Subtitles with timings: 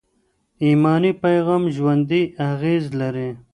[0.65, 3.29] ایماني پیغام ژوندي اغېز لري.